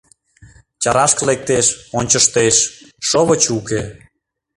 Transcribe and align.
Чарашке 0.81 1.23
лектеш, 1.29 1.67
ончыштеш, 1.97 2.55
шовыч 3.07 3.43
уке. 3.57 3.81